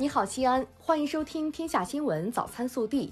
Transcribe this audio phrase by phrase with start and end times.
[0.00, 3.08] 你好，西安，欢迎收听《天下新闻早餐速递》。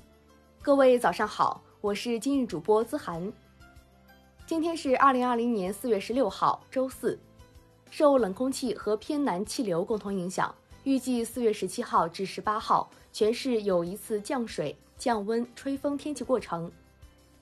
[0.62, 3.30] 各位早上好，我是今日主播资涵。
[4.46, 7.18] 今天是二零二零年四月十六号，周四。
[7.90, 16.72] 受冷空气和偏南气流共同影响，预计四月十七号至十八号，全市有一次降水、降温、吹风天气过程，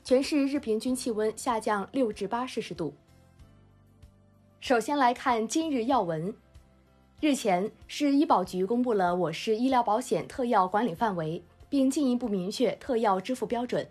[0.03, 2.93] 全市日平均气温下降六至八摄氏度。
[4.59, 6.35] 首先来看今日要闻。
[7.19, 13.89] 日前，市医保局公布了我市医疗保险特药管理范围，并进一步明确特药支付标准。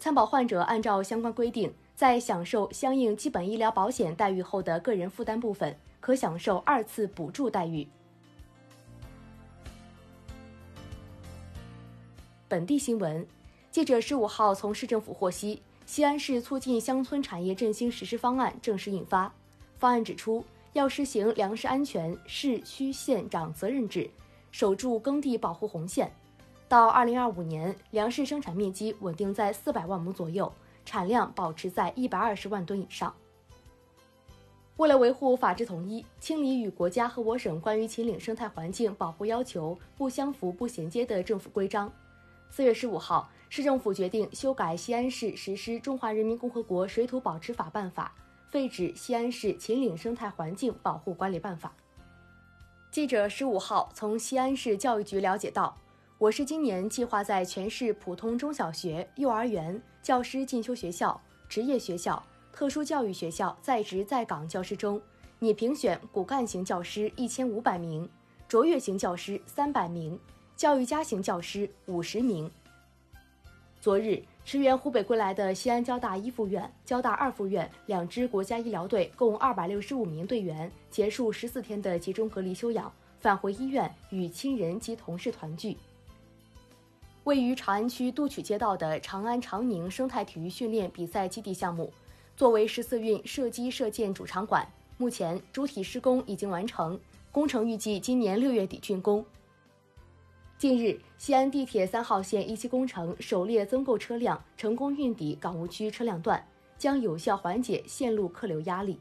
[0.00, 7.86] 参保患者按照相关规定，在享受相应基本医疗保险待遇后的个人负担部分，可享受二次补助待遇。
[12.48, 13.24] 本地新闻，
[13.70, 19.32] 记者十五号从市政府获悉，西安市促进乡村产业振兴实施方案正式印发。
[19.76, 20.44] 方案指出。
[20.78, 24.08] 要实行粮食安全市区县长责任制，
[24.52, 26.08] 守住耕地保护红线。
[26.68, 30.52] 到二零二五年，粮食生产面积稳定在四百万亩左右，
[30.84, 33.12] 产量保持在一百二十万吨以上。
[34.76, 41.92] 为了维护法治统一，清理与国家和我省关于秦岭生态环境保护要求不相符、不衔接的政府规章，
[42.50, 48.14] 四月十五号，市政府决定修改西安市实施《中华人民共和国水土保持法》办法。
[48.50, 51.72] 废止西安市秦岭生态环境保护管理办法。
[52.90, 55.76] 记者十五号从西安市教育局了解到，
[56.16, 65.00] 我市今年计划在全市普通中小学、幼儿园、教师进修学校、职业学校、特殊教育学校在职在岗教师中，
[65.38, 68.08] 拟评选骨干型教师一千五百名，
[68.48, 70.18] 卓越型教师三百名，
[70.56, 72.50] 教育家型教师五十名。
[73.80, 74.22] 昨日。
[74.44, 85.76] 驰援湖北归来的西安交大一附院、交大二附院两支国家医疗队共二百六十五名队员结束十四天的集中隔离休养，返回医院与亲人及同事团聚。
[87.24, 91.92] 位于长安区都曲街道的长安长宁生态体育训练比赛基地项目，
[92.34, 94.66] 作为十四运射击射箭主场馆，
[94.96, 96.98] 目前主体施工已经完成，
[97.30, 99.22] 工程预计今年六月底竣工。
[100.58, 106.44] 近日，西安地铁三号线一期工程首列增购车辆成功运抵港务区车辆段，
[106.76, 108.98] 将有效缓解线路客流压力。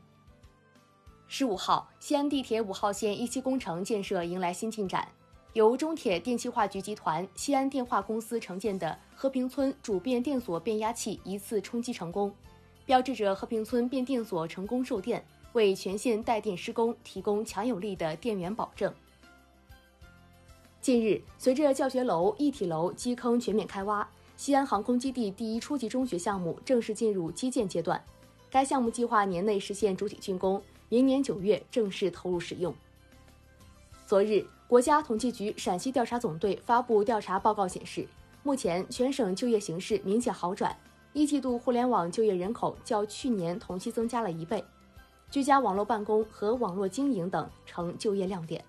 [1.28, 5.08] 十五号，西安地铁五号线一期工程建设迎来新进展，
[5.54, 12.32] 由中铁电气化局集团、西安电化公司承建的和平村主变电所变压器一次冲击成功，
[12.86, 18.94] 标志着和平村变电所成功售电，为全线带电施工提供强有力的电源保证。
[20.80, 24.08] 近日，随着教学楼、一体楼基坑全面开挖，
[24.38, 28.02] 西安航空基地第一初级中学项目正式进入基建阶段。
[28.50, 32.74] 该项目计划年内实现主体竣工，明年九月正式投入使用。
[34.06, 38.08] 昨日，国家统计局陕西调查总队发布调查报告显示，
[38.44, 40.74] 目前全省就业形势明显好转，
[41.12, 44.64] 一季度互联网就业人口较去年同期增加了一倍，
[45.30, 48.64] 居家网络办公和网络经营等成就业亮点。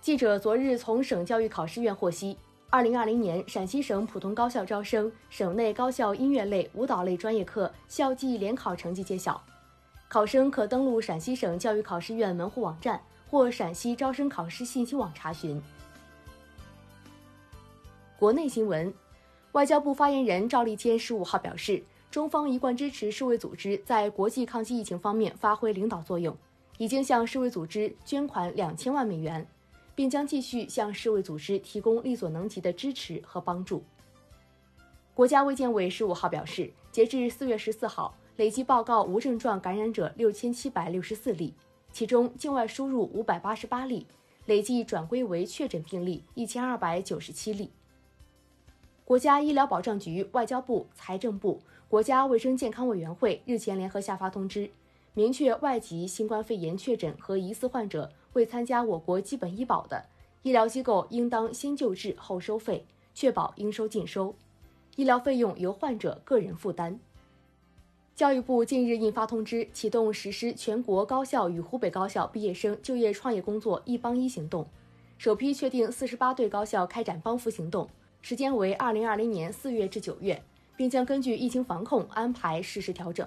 [0.00, 2.34] 记者昨日从省教育考试院获悉，
[2.70, 9.38] 二零二零年陕西省普通高校招生省内高校音乐类、舞蹈类专业课校际联考成绩揭晓，
[10.08, 15.62] 考生可登录陕西省教育考试院门户网站或陕西招生考试信息网查询。
[18.18, 18.94] 国内新闻，
[19.52, 26.34] 外交部发言人赵立坚十五号表示，中方一贯支持世卫组织在国际抗击疫情方面发挥领导作用，
[26.78, 29.46] 已经向世卫组织捐款两千万美元。
[29.94, 33.82] 并将继续向世卫组织提供力所能及的支持和帮助。
[35.14, 41.54] 国家卫健委十五号表示，截至四月十四号，累计报告无症状感染者六千七百六十四例，
[41.92, 44.06] 其中境外输入五百八十八例，
[44.46, 47.70] 累计转归为确诊病例一千二百九十七例。
[49.04, 54.70] 国家医疗保障局、外交部、财政部、国家卫生健康委员会日前联合下发通知，
[55.12, 58.10] 明确外籍新冠肺炎确诊和疑似患者。
[58.32, 60.04] 未参加我国基本医保的
[60.42, 64.34] 医疗机构，应当先救治后收费，确保应收尽收。
[64.96, 66.98] 医疗费用由患者个人负担。
[68.14, 74.66] 教育部近日印发通知，启动实施全国高校与湖北高校毕业生就业创业工作“一帮一”行动，
[75.16, 77.88] 首批确定四十八对高校开展帮扶行动，
[78.20, 80.42] 时间为二零二零年四月至九月，
[80.76, 83.26] 并将根据疫情防控安排适时调整。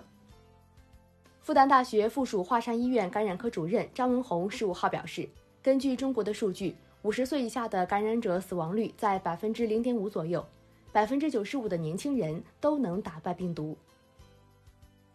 [1.43, 5.27] 复旦大学附属华山医院感染科主任张文宏十五号表示，
[5.61, 10.45] 根据中国的数据，五十岁以下的感染者死亡率在百分之零点五左右，
[10.93, 13.77] 百分之九十五的年轻人都能打败病毒。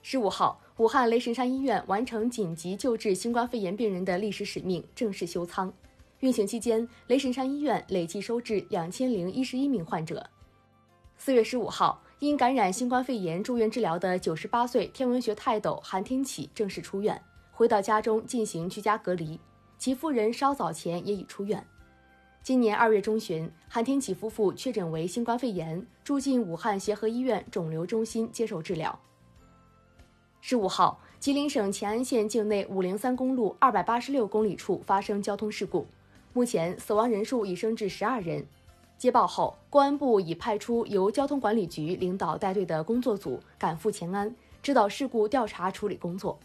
[0.03, 5.73] 十五号，武汉雷神山医院完成紧急救治新冠肺炎病人的历史使命，正式休舱。
[6.21, 10.29] 运行期间，雷神山医院累计收治两千零一十一名患者。
[11.17, 17.23] 四月十五号，因感染新冠肺炎住院治疗的九十八岁天文学泰斗韩天启正式出院，
[17.53, 19.39] 回到家中进行居家隔离。
[19.79, 21.65] 其夫人稍早前也已出院。
[22.43, 28.99] 今年二月中旬，韩天启夫妇确诊为新冠肺炎，住进武汉协和医院肿瘤中心接受治疗。
[30.41, 35.87] 十五号，吉林省乾安县境内五零三公路二百八十六公里处发生交通事故，
[36.33, 38.45] 目前死亡人数已升至十二人。
[38.99, 46.37] 接报后，公安部已派出由交通管理局领导带队的工作组赶赴乾安，指导事故调查处理工作。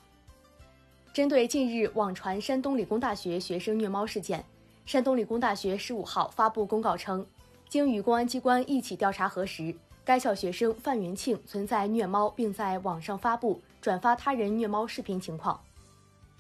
[1.12, 4.46] 针对近日网传山东理工大学学生虐猫事件，
[4.86, 7.26] 山东理工大学十五号发布公告称，
[7.68, 13.60] 经与公安机关一起调查核实，该校学生范元庆存在虐猫，并在网上发布。
[13.82, 15.60] 转发他人虐猫视频情况，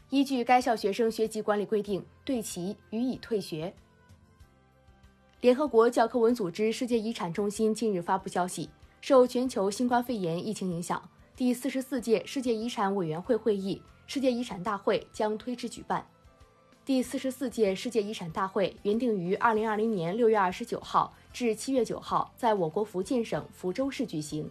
[0.09, 3.73] 依据该校学生学籍管理规定，对其予以退学。
[5.43, 8.69] 联合国教科文组织世界遗产中心近日发布消息，
[9.01, 16.07] 受全球新冠肺炎疫情影响，第四十四届世界遗产委员会会议——世界遗产大会将推迟举办。
[16.85, 24.49] 第四十四届世界遗产大会原定于二零二零年六月二十九号至七月九号在我国福建省福州市举行。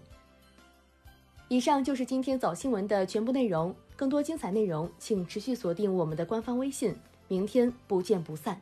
[1.49, 3.75] 以上就是今天早新闻的全部内容。
[3.97, 6.95] 更多精彩内容，请持续锁定我们的官方微信。
[7.29, 8.61] 明天不见不散。